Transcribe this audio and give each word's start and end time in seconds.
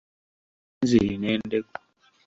Nanziri 0.75 1.13
n'endeku. 1.21 1.75